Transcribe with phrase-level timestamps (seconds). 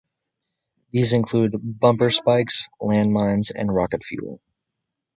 [0.89, 4.41] These include bumper spikes, land mines and rocket fuel.